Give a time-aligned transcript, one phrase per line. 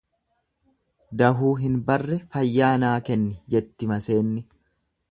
[1.21, 4.45] Dahuu hin barre fayyaa naa kenni jetti maseenni.